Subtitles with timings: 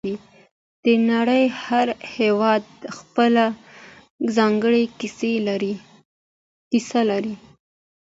[0.85, 2.63] د نړۍ هر هېواد
[2.97, 3.45] خپله
[4.35, 4.83] ځانګړې
[6.71, 7.33] کیسه لري